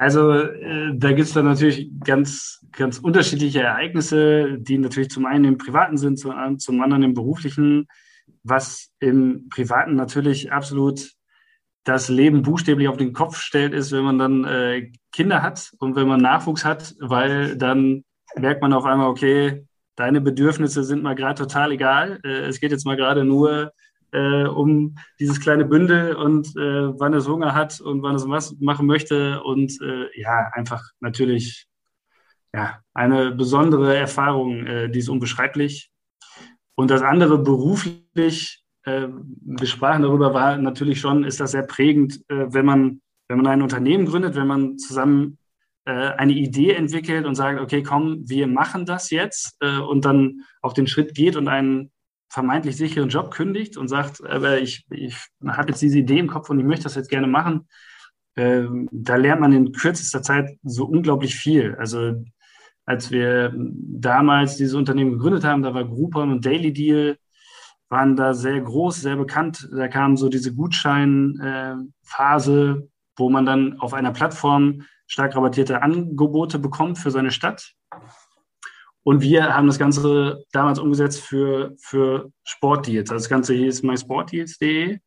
Also 0.01 0.31
äh, 0.31 0.93
da 0.95 1.09
gibt 1.09 1.27
es 1.27 1.33
dann 1.33 1.45
natürlich 1.45 1.91
ganz, 2.03 2.65
ganz 2.71 2.97
unterschiedliche 2.97 3.61
Ereignisse, 3.61 4.57
die 4.57 4.79
natürlich 4.79 5.11
zum 5.11 5.27
einen 5.27 5.45
im 5.45 5.57
Privaten 5.59 5.95
sind, 5.95 6.17
zum, 6.17 6.57
zum 6.57 6.81
anderen 6.81 7.03
im 7.03 7.13
Beruflichen, 7.13 7.85
was 8.41 8.89
im 8.99 9.47
Privaten 9.49 9.93
natürlich 9.93 10.51
absolut 10.51 11.11
das 11.83 12.09
Leben 12.09 12.41
buchstäblich 12.41 12.87
auf 12.87 12.97
den 12.97 13.13
Kopf 13.13 13.37
stellt, 13.37 13.75
ist, 13.75 13.91
wenn 13.91 14.03
man 14.03 14.17
dann 14.17 14.43
äh, 14.43 14.91
Kinder 15.11 15.43
hat 15.43 15.71
und 15.77 15.95
wenn 15.95 16.07
man 16.07 16.19
Nachwuchs 16.19 16.65
hat, 16.65 16.95
weil 16.99 17.55
dann 17.55 18.03
merkt 18.35 18.63
man 18.63 18.73
auf 18.73 18.85
einmal, 18.85 19.07
okay, 19.07 19.67
deine 19.95 20.19
Bedürfnisse 20.19 20.83
sind 20.83 21.03
mal 21.03 21.13
gerade 21.13 21.43
total 21.43 21.73
egal. 21.73 22.19
Äh, 22.23 22.47
es 22.47 22.59
geht 22.59 22.71
jetzt 22.71 22.87
mal 22.87 22.97
gerade 22.97 23.23
nur 23.23 23.71
äh, 24.11 24.43
um 24.45 24.95
dieses 25.19 25.39
kleine 25.39 25.65
Bündel 25.65 26.15
und 26.15 26.47
äh, 26.57 26.99
wann 26.99 27.13
es 27.13 27.27
Hunger 27.27 27.55
hat 27.55 27.79
und 27.81 28.01
wann 28.03 28.15
es 28.15 28.27
was 28.27 28.55
machen 28.59 28.85
möchte. 28.85 29.41
Und 29.43 29.79
äh, 29.81 30.07
ja, 30.19 30.49
einfach 30.53 30.83
natürlich 30.99 31.67
ja, 32.53 32.79
eine 32.93 33.31
besondere 33.31 33.95
Erfahrung, 33.95 34.65
äh, 34.65 34.89
die 34.89 34.99
ist 34.99 35.09
unbeschreiblich. 35.09 35.91
Und 36.75 36.91
das 36.91 37.01
andere 37.01 37.37
beruflich, 37.37 38.63
äh, 38.83 39.07
wir 39.07 39.67
sprachen 39.67 40.01
darüber, 40.03 40.33
war 40.33 40.57
natürlich 40.57 40.99
schon, 40.99 41.23
ist 41.23 41.39
das 41.39 41.51
sehr 41.51 41.63
prägend, 41.63 42.21
äh, 42.29 42.53
wenn 42.53 42.65
man, 42.65 43.01
wenn 43.27 43.37
man 43.37 43.47
ein 43.47 43.61
Unternehmen 43.61 44.05
gründet, 44.05 44.35
wenn 44.35 44.47
man 44.47 44.77
zusammen 44.77 45.37
eine 45.83 46.33
Idee 46.33 46.73
entwickelt 46.73 47.25
und 47.25 47.33
sagt, 47.33 47.59
okay, 47.59 47.81
komm, 47.81 48.29
wir 48.29 48.45
machen 48.45 48.85
das 48.85 49.09
jetzt 49.09 49.59
und 49.63 50.05
dann 50.05 50.41
auch 50.61 50.73
den 50.73 50.85
Schritt 50.85 51.15
geht 51.15 51.35
und 51.35 51.47
einen 51.47 51.90
vermeintlich 52.31 52.77
sicheren 52.77 53.09
Job 53.09 53.31
kündigt 53.31 53.75
und 53.75 53.89
sagt, 53.89 54.25
aber 54.25 54.59
ich, 54.59 54.85
ich 54.89 55.17
habe 55.45 55.67
jetzt 55.69 55.81
diese 55.81 55.99
Idee 55.99 56.19
im 56.19 56.29
Kopf 56.29 56.49
und 56.49 56.59
ich 56.59 56.65
möchte 56.65 56.85
das 56.85 56.95
jetzt 56.95 57.09
gerne 57.09 57.27
machen, 57.27 57.67
ähm, 58.37 58.87
da 58.91 59.17
lernt 59.17 59.41
man 59.41 59.51
in 59.51 59.73
kürzester 59.73 60.21
Zeit 60.21 60.57
so 60.63 60.85
unglaublich 60.85 61.35
viel. 61.35 61.75
Also 61.75 62.23
als 62.85 63.11
wir 63.11 63.53
damals 63.53 64.55
dieses 64.55 64.75
Unternehmen 64.75 65.11
gegründet 65.11 65.43
haben, 65.43 65.61
da 65.61 65.73
war 65.73 65.83
Groupon 65.83 66.31
und 66.31 66.45
Daily 66.45 66.71
Deal, 66.71 67.17
waren 67.89 68.15
da 68.15 68.33
sehr 68.33 68.61
groß, 68.61 69.01
sehr 69.01 69.17
bekannt. 69.17 69.67
Da 69.69 69.89
kam 69.89 70.15
so 70.15 70.29
diese 70.29 70.55
Gutscheinphase, 70.55 72.87
wo 73.17 73.29
man 73.29 73.45
dann 73.45 73.77
auf 73.81 73.93
einer 73.93 74.13
Plattform 74.13 74.83
stark 75.05 75.35
rabattierte 75.35 75.81
Angebote 75.81 76.59
bekommt 76.59 76.97
für 76.97 77.11
seine 77.11 77.31
Stadt. 77.31 77.73
Und 79.03 79.21
wir 79.21 79.55
haben 79.55 79.67
das 79.67 79.79
Ganze 79.79 80.43
damals 80.51 80.79
umgesetzt 80.79 81.21
für, 81.21 81.75
für 81.79 82.31
Sportdeals. 82.43 83.09
Also 83.09 83.23
das 83.23 83.29
Ganze 83.29 83.53
hieß 83.53 83.83
mysportdeals.de. 83.83 84.99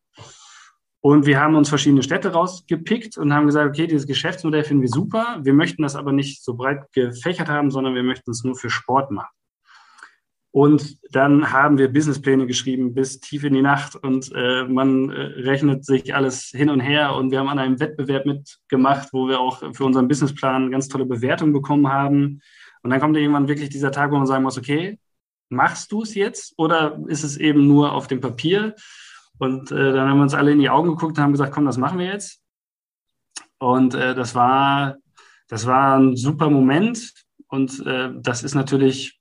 Und 1.01 1.27
wir 1.27 1.39
haben 1.39 1.55
uns 1.55 1.69
verschiedene 1.69 2.03
Städte 2.03 2.33
rausgepickt 2.33 3.19
und 3.19 3.35
haben 3.35 3.47
gesagt, 3.47 3.69
okay, 3.69 3.87
dieses 3.87 4.07
Geschäftsmodell 4.07 4.65
finden 4.65 4.83
wir 4.83 4.89
super. 4.89 5.39
Wir 5.43 5.53
möchten 5.53 5.83
das 5.83 5.97
aber 5.97 6.13
nicht 6.13 6.43
so 6.43 6.55
breit 6.55 6.91
gefächert 6.93 7.49
haben, 7.49 7.71
sondern 7.71 7.95
wir 7.95 8.03
möchten 8.03 8.31
es 8.31 8.43
nur 8.43 8.57
für 8.57 8.71
Sport 8.71 9.11
machen. 9.11 9.29
Und 10.51 10.99
dann 11.11 11.53
haben 11.53 11.79
wir 11.79 11.93
Businesspläne 11.93 12.47
geschrieben 12.47 12.95
bis 12.95 13.19
tief 13.19 13.43
in 13.43 13.55
die 13.55 13.61
Nacht 13.61 13.97
und 13.97 14.31
äh, 14.37 14.65
man 14.65 15.11
äh, 15.11 15.21
rechnet 15.43 15.85
sich 15.85 16.15
alles 16.15 16.45
hin 16.45 16.71
und 16.71 16.79
her. 16.79 17.17
Und 17.17 17.33
wir 17.33 17.41
haben 17.41 17.49
an 17.49 17.59
einem 17.59 17.81
Wettbewerb 17.81 18.25
mitgemacht, 18.25 19.09
wo 19.13 19.27
wir 19.27 19.41
auch 19.41 19.75
für 19.75 19.85
unseren 19.85 20.07
Businessplan 20.07 20.71
ganz 20.71 20.87
tolle 20.89 21.07
Bewertungen 21.07 21.53
bekommen 21.53 21.89
haben. 21.89 22.41
Und 22.85 22.91
dann 22.91 23.01
kommt 23.01 23.17
irgendwann 23.17 23.49
wirklich 23.49 23.71
dieser 23.71 23.91
Tag, 23.91 24.11
wo 24.11 24.17
man 24.19 24.27
sagen 24.27 24.45
muss, 24.45 24.59
okay, 24.59 24.99
machst 25.49 25.91
du 25.91 26.03
es 26.03 26.15
jetzt 26.15 26.53
oder 26.59 27.01
ist 27.09 27.25
es 27.25 27.39
eben 27.39 27.67
nur 27.67 27.93
auf 27.93 28.09
dem 28.09 28.21
Papier? 28.21 28.75
Und 29.39 29.73
äh, 29.73 29.93
dann 29.93 30.09
haben 30.09 30.19
wir 30.19 30.23
uns 30.23 30.35
alle 30.35 30.53
in 30.53 30.59
die 30.59 30.69
Augen 30.69 30.91
geguckt 30.91 31.17
und 31.17 31.25
haben 31.25 31.33
gesagt, 31.33 31.53
komm, 31.53 31.65
das 31.65 31.79
machen 31.79 31.99
wir 31.99 32.07
jetzt. 32.07 32.43
Und 33.59 33.95
äh, 33.95 34.15
das 34.15 34.35
war, 34.35 34.97
das 35.49 35.67
war 35.67 35.99
ein 35.99 36.15
super 36.15 36.51
Moment. 36.51 37.15
Und 37.49 37.85
äh, 37.87 38.11
das 38.17 38.43
ist 38.43 38.55
natürlich 38.55 39.19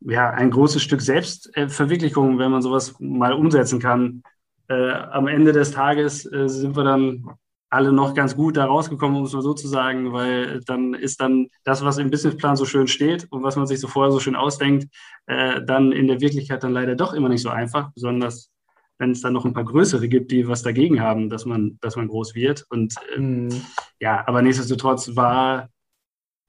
ja 0.00 0.30
ein 0.30 0.52
großes 0.52 0.80
Stück 0.80 1.00
Selbstverwirklichung, 1.00 2.38
wenn 2.38 2.52
man 2.52 2.62
sowas 2.62 2.94
mal 3.00 3.32
umsetzen 3.32 3.80
kann. 3.80 4.22
Äh, 4.68 4.92
am 4.92 5.26
Ende 5.26 5.52
des 5.52 5.72
Tages 5.72 6.24
äh, 6.32 6.48
sind 6.48 6.76
wir 6.76 6.84
dann 6.84 7.36
alle 7.76 7.92
noch 7.92 8.14
ganz 8.14 8.34
gut 8.34 8.56
da 8.56 8.64
rausgekommen, 8.64 9.18
um 9.18 9.24
es 9.24 9.34
mal 9.34 9.42
so 9.42 9.52
zu 9.52 9.68
sagen, 9.68 10.12
weil 10.12 10.60
dann 10.64 10.94
ist 10.94 11.20
dann 11.20 11.48
das, 11.62 11.84
was 11.84 11.98
im 11.98 12.10
Businessplan 12.10 12.56
so 12.56 12.64
schön 12.64 12.88
steht 12.88 13.26
und 13.30 13.42
was 13.42 13.56
man 13.56 13.66
sich 13.66 13.80
so 13.80 13.86
vorher 13.86 14.10
so 14.10 14.18
schön 14.18 14.34
ausdenkt, 14.34 14.88
äh, 15.26 15.60
dann 15.62 15.92
in 15.92 16.06
der 16.06 16.22
Wirklichkeit 16.22 16.62
dann 16.62 16.72
leider 16.72 16.96
doch 16.96 17.12
immer 17.12 17.28
nicht 17.28 17.42
so 17.42 17.50
einfach, 17.50 17.92
besonders 17.92 18.50
wenn 18.98 19.10
es 19.10 19.20
dann 19.20 19.34
noch 19.34 19.44
ein 19.44 19.52
paar 19.52 19.64
größere 19.64 20.08
gibt, 20.08 20.30
die 20.32 20.48
was 20.48 20.62
dagegen 20.62 21.02
haben, 21.02 21.28
dass 21.28 21.44
man, 21.44 21.78
dass 21.82 21.96
man 21.96 22.08
groß 22.08 22.34
wird. 22.34 22.64
Und 22.70 22.94
äh, 23.14 23.20
mhm. 23.20 23.48
ja, 24.00 24.24
aber 24.26 24.40
nichtsdestotrotz 24.40 25.14
war, 25.14 25.68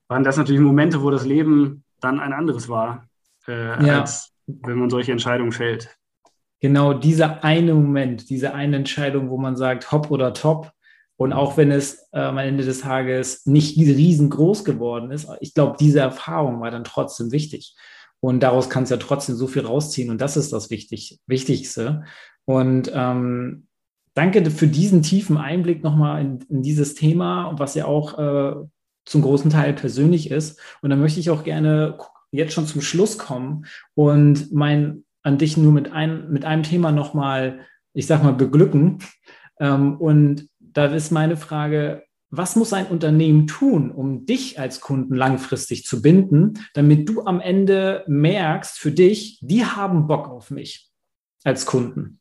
waren 0.08 0.24
das 0.24 0.38
natürlich 0.38 0.62
Momente, 0.62 1.04
wo 1.04 1.12
das 1.12 1.26
Leben 1.26 1.84
dann 2.00 2.22
ein 2.22 2.32
anderes 2.32 2.70
war, 2.70 3.06
äh, 3.50 3.86
ja. 3.86 4.00
als 4.00 4.32
wenn 4.46 4.80
man 4.80 4.90
solche 4.90 5.12
Entscheidungen 5.12 5.52
fällt. 5.52 5.98
Genau 6.62 6.94
dieser 6.94 7.44
eine 7.44 7.74
Moment, 7.74 8.30
diese 8.30 8.54
eine 8.54 8.78
Entscheidung, 8.78 9.30
wo 9.30 9.38
man 9.38 9.58
sagt, 9.58 9.92
hopp 9.92 10.10
oder 10.10 10.34
top, 10.34 10.72
Und 11.18 11.34
auch 11.34 11.58
wenn 11.58 11.72
es 11.72 12.08
äh, 12.14 12.20
am 12.20 12.38
Ende 12.38 12.64
des 12.64 12.82
Tages 12.82 13.46
nicht 13.46 13.78
riesengroß 13.78 14.64
geworden 14.64 15.12
ist, 15.12 15.28
ich 15.42 15.54
glaube, 15.54 15.78
diese 15.80 16.00
Erfahrung 16.00 16.62
war 16.62 16.72
dann 16.72 16.84
trotzdem 16.84 17.32
wichtig. 17.32 17.76
Und 18.20 18.42
daraus 18.42 18.70
kannst 18.70 18.92
du 18.92 18.96
ja 18.96 19.02
trotzdem 19.02 19.36
so 19.36 19.48
viel 19.48 19.66
rausziehen. 19.66 20.10
Und 20.10 20.22
das 20.22 20.38
ist 20.38 20.54
das 20.54 20.70
Wichtig 20.70 21.20
Wichtigste. 21.28 22.04
Und 22.46 22.92
ähm, 22.94 23.68
danke 24.14 24.50
für 24.50 24.68
diesen 24.68 25.02
tiefen 25.02 25.38
Einblick 25.38 25.84
nochmal 25.84 26.22
in, 26.22 26.40
in 26.50 26.62
dieses 26.64 26.96
Thema, 26.96 27.54
was 27.58 27.76
ja 27.76 27.86
auch 27.86 28.18
äh, 28.18 28.56
zum 29.06 29.22
großen 29.22 29.52
Teil 29.52 29.74
persönlich 29.74 30.32
ist. 30.32 30.60
Und 30.82 30.90
dann 30.90 31.00
möchte 31.00 31.20
ich 31.20 31.30
auch 31.30 31.44
gerne 31.44 31.98
jetzt 32.32 32.54
schon 32.54 32.68
zum 32.68 32.82
Schluss 32.82 33.18
kommen 33.18 33.66
und 33.96 34.52
mein 34.52 35.04
an 35.24 35.38
dich 35.38 35.58
nur 35.58 35.74
mit, 35.74 35.92
ein, 35.92 36.30
mit 36.32 36.46
einem 36.46 36.64
Thema 36.64 36.92
nochmal, 36.92 37.60
ich 37.94 38.08
sag 38.08 38.24
mal, 38.24 38.34
beglücken. 38.34 39.00
Ähm, 39.60 39.98
und 39.98 40.48
da 40.78 40.86
ist 40.86 41.12
meine 41.12 41.38
Frage, 41.38 42.04
was 42.30 42.56
muss 42.56 42.72
ein 42.72 42.86
Unternehmen 42.86 43.48
tun, 43.48 43.90
um 43.90 44.28
dich 44.28 44.60
als 44.60 44.80
Kunden 44.80 45.16
langfristig 45.16 45.86
zu 45.86 46.04
binden, 46.04 46.60
damit 46.76 47.10
du 47.10 47.24
am 47.24 47.40
Ende 47.40 48.04
merkst 48.08 48.78
für 48.78 48.92
dich, 48.92 49.40
die 49.42 49.66
haben 49.66 50.06
Bock 50.06 50.28
auf 50.28 50.52
mich 50.52 50.88
als 51.44 51.66
Kunden? 51.66 52.20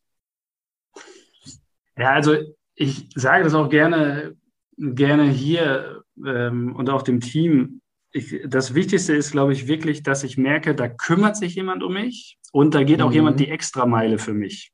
Ja, 1.97 2.13
also 2.13 2.35
ich 2.73 3.09
sage 3.13 3.43
das 3.43 3.53
auch 3.53 3.69
gerne, 3.69 4.35
gerne 4.77 5.29
hier 5.29 6.03
ähm, 6.25 6.75
und 6.75 6.89
auch 6.89 7.03
dem 7.03 7.19
Team. 7.19 7.81
Ich, 8.11 8.41
das 8.47 8.73
Wichtigste 8.73 9.15
ist, 9.15 9.31
glaube 9.31 9.53
ich, 9.53 9.67
wirklich, 9.67 10.01
dass 10.01 10.23
ich 10.23 10.37
merke, 10.37 10.73
da 10.73 10.87
kümmert 10.87 11.37
sich 11.37 11.53
jemand 11.53 11.83
um 11.83 11.93
mich 11.93 12.39
und 12.51 12.73
da 12.73 12.83
geht 12.83 13.03
auch 13.03 13.09
mhm. 13.09 13.15
jemand 13.15 13.39
die 13.39 13.49
Extrameile 13.49 14.17
für 14.17 14.33
mich 14.33 14.71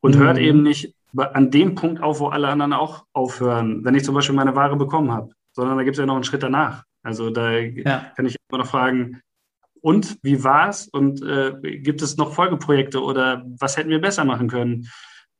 und 0.00 0.16
mhm. 0.16 0.20
hört 0.20 0.38
eben 0.38 0.62
nicht 0.62 0.94
an 1.16 1.50
dem 1.50 1.74
Punkt 1.74 2.02
auf, 2.02 2.20
wo 2.20 2.28
alle 2.28 2.48
anderen 2.48 2.72
auch 2.72 3.04
aufhören, 3.12 3.84
wenn 3.84 3.94
ich 3.94 4.04
zum 4.04 4.14
Beispiel 4.14 4.34
meine 4.34 4.54
Ware 4.54 4.76
bekommen 4.76 5.10
habe, 5.12 5.32
sondern 5.52 5.76
da 5.76 5.84
gibt 5.84 5.96
es 5.96 6.00
ja 6.00 6.06
noch 6.06 6.14
einen 6.14 6.24
Schritt 6.24 6.42
danach. 6.42 6.84
Also 7.02 7.30
da 7.30 7.52
ja. 7.52 8.12
kann 8.14 8.26
ich 8.26 8.36
immer 8.48 8.58
noch 8.58 8.70
fragen, 8.70 9.20
und 9.82 10.18
wie 10.22 10.44
war 10.44 10.68
es? 10.68 10.88
Und 10.88 11.22
äh, 11.22 11.54
gibt 11.78 12.02
es 12.02 12.16
noch 12.16 12.34
Folgeprojekte 12.34 13.02
oder 13.02 13.44
was 13.58 13.76
hätten 13.76 13.90
wir 13.90 14.00
besser 14.00 14.24
machen 14.24 14.48
können? 14.48 14.88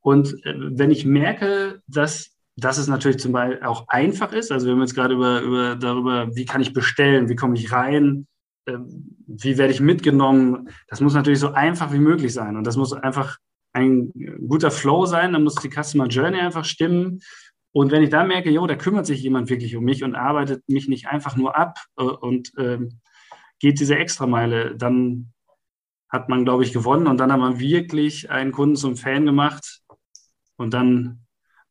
Und 0.00 0.34
äh, 0.46 0.54
wenn 0.56 0.90
ich 0.90 1.04
merke, 1.04 1.82
dass, 1.86 2.30
dass 2.56 2.78
es 2.78 2.88
natürlich 2.88 3.18
zum 3.18 3.32
Beispiel 3.32 3.62
auch 3.62 3.86
einfach 3.88 4.32
ist, 4.32 4.50
also 4.50 4.66
wir 4.66 4.72
haben 4.72 4.80
jetzt 4.80 4.94
gerade 4.94 5.14
über, 5.14 5.40
über 5.40 5.76
darüber, 5.76 6.34
wie 6.34 6.46
kann 6.46 6.62
ich 6.62 6.72
bestellen, 6.72 7.28
wie 7.28 7.36
komme 7.36 7.56
ich 7.56 7.70
rein, 7.70 8.26
äh, 8.64 8.78
wie 9.26 9.58
werde 9.58 9.72
ich 9.72 9.80
mitgenommen, 9.80 10.70
das 10.88 11.00
muss 11.00 11.14
natürlich 11.14 11.40
so 11.40 11.52
einfach 11.52 11.92
wie 11.92 11.98
möglich 11.98 12.32
sein. 12.32 12.56
Und 12.56 12.66
das 12.66 12.76
muss 12.76 12.92
einfach 12.92 13.38
ein 13.72 14.12
guter 14.48 14.70
Flow 14.70 15.06
sein, 15.06 15.32
dann 15.32 15.44
muss 15.44 15.56
die 15.56 15.70
Customer 15.70 16.06
Journey 16.06 16.38
einfach 16.38 16.64
stimmen. 16.64 17.20
Und 17.72 17.92
wenn 17.92 18.02
ich 18.02 18.10
da 18.10 18.24
merke, 18.24 18.50
jo, 18.50 18.66
da 18.66 18.74
kümmert 18.74 19.06
sich 19.06 19.22
jemand 19.22 19.48
wirklich 19.48 19.76
um 19.76 19.84
mich 19.84 20.02
und 20.02 20.16
arbeitet 20.16 20.68
mich 20.68 20.88
nicht 20.88 21.06
einfach 21.06 21.36
nur 21.36 21.56
ab 21.56 21.78
äh, 21.96 22.02
und 22.02 22.56
äh, 22.58 22.78
geht 23.60 23.78
diese 23.78 23.96
Extrameile, 23.96 24.76
dann 24.76 25.32
hat 26.08 26.28
man, 26.28 26.44
glaube 26.44 26.64
ich, 26.64 26.72
gewonnen 26.72 27.06
und 27.06 27.18
dann 27.18 27.30
hat 27.32 27.38
man 27.38 27.60
wirklich 27.60 28.30
einen 28.30 28.50
Kunden 28.50 28.74
zum 28.74 28.96
Fan 28.96 29.26
gemacht 29.26 29.82
und 30.56 30.74
dann 30.74 31.24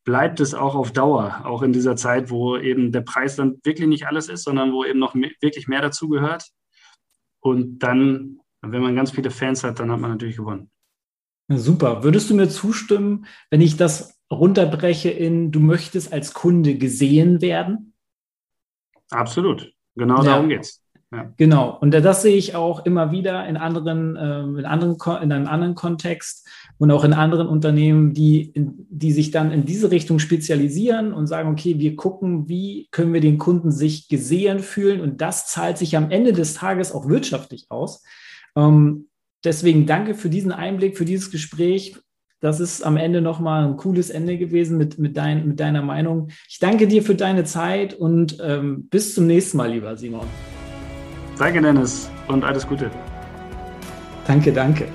bleibt 0.04 0.40
es 0.40 0.54
auch 0.54 0.74
auf 0.74 0.92
Dauer, 0.92 1.42
auch 1.44 1.62
in 1.62 1.72
dieser 1.72 1.96
Zeit, 1.96 2.30
wo 2.30 2.56
eben 2.56 2.90
der 2.90 3.02
Preis 3.02 3.36
dann 3.36 3.60
wirklich 3.62 3.86
nicht 3.86 4.06
alles 4.06 4.28
ist, 4.30 4.44
sondern 4.44 4.72
wo 4.72 4.84
eben 4.84 4.98
noch 4.98 5.14
mehr, 5.14 5.30
wirklich 5.42 5.68
mehr 5.68 5.82
dazugehört. 5.82 6.48
Und 7.40 7.80
dann, 7.80 8.40
wenn 8.62 8.82
man 8.82 8.96
ganz 8.96 9.10
viele 9.10 9.30
Fans 9.30 9.62
hat, 9.62 9.78
dann 9.78 9.90
hat 9.90 10.00
man 10.00 10.10
natürlich 10.10 10.36
gewonnen. 10.36 10.70
Super. 11.58 12.04
Würdest 12.04 12.30
du 12.30 12.34
mir 12.34 12.48
zustimmen, 12.48 13.26
wenn 13.50 13.60
ich 13.60 13.76
das 13.76 14.20
runterbreche 14.30 15.10
in, 15.10 15.50
du 15.50 15.58
möchtest 15.58 16.12
als 16.12 16.32
Kunde 16.32 16.76
gesehen 16.76 17.40
werden? 17.40 17.94
Absolut. 19.10 19.72
Genau 19.96 20.18
ja. 20.18 20.22
darum 20.22 20.48
geht's. 20.48 20.80
Ja. 21.12 21.32
Genau. 21.36 21.76
Und 21.80 21.92
das 21.92 22.22
sehe 22.22 22.36
ich 22.36 22.54
auch 22.54 22.86
immer 22.86 23.10
wieder 23.10 23.44
in 23.48 23.56
anderen, 23.56 24.14
äh, 24.14 24.42
in 24.60 24.64
anderen, 24.64 24.96
in 25.22 25.32
einem 25.32 25.48
anderen 25.48 25.74
Kontext 25.74 26.46
und 26.78 26.92
auch 26.92 27.02
in 27.02 27.12
anderen 27.12 27.48
Unternehmen, 27.48 28.14
die, 28.14 28.52
die 28.54 29.10
sich 29.10 29.32
dann 29.32 29.50
in 29.50 29.64
diese 29.64 29.90
Richtung 29.90 30.20
spezialisieren 30.20 31.12
und 31.12 31.26
sagen, 31.26 31.50
okay, 31.50 31.80
wir 31.80 31.96
gucken, 31.96 32.48
wie 32.48 32.86
können 32.92 33.12
wir 33.12 33.20
den 33.20 33.38
Kunden 33.38 33.72
sich 33.72 34.06
gesehen 34.06 34.60
fühlen 34.60 35.00
und 35.00 35.20
das 35.20 35.48
zahlt 35.48 35.78
sich 35.78 35.96
am 35.96 36.12
Ende 36.12 36.32
des 36.32 36.54
Tages 36.54 36.92
auch 36.92 37.08
wirtschaftlich 37.08 37.66
aus. 37.70 38.04
Ähm, 38.54 39.09
deswegen 39.44 39.86
danke 39.86 40.14
für 40.14 40.28
diesen 40.28 40.52
Einblick, 40.52 40.96
für 40.96 41.04
dieses 41.04 41.30
Gespräch. 41.30 41.96
Das 42.40 42.58
ist 42.58 42.82
am 42.82 42.96
Ende 42.96 43.20
nochmal 43.20 43.66
ein 43.66 43.76
cooles 43.76 44.08
Ende 44.08 44.38
gewesen 44.38 44.78
mit, 44.78 44.98
mit, 44.98 45.16
dein, 45.16 45.46
mit 45.46 45.60
deiner 45.60 45.82
Meinung. 45.82 46.28
Ich 46.48 46.58
danke 46.58 46.88
dir 46.88 47.02
für 47.02 47.14
deine 47.14 47.44
Zeit 47.44 47.92
und 47.92 48.38
ähm, 48.42 48.88
bis 48.88 49.14
zum 49.14 49.26
nächsten 49.26 49.58
Mal, 49.58 49.72
lieber 49.72 49.96
Simon. 49.96 50.26
Danke, 51.38 51.60
Dennis, 51.60 52.10
und 52.28 52.44
alles 52.44 52.66
Gute. 52.66 52.90
Danke, 54.26 54.52
danke. 54.52 54.86